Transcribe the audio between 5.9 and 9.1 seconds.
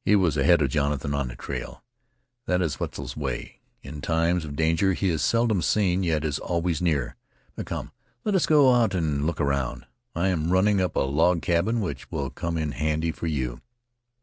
yet is always near. But come, let us go out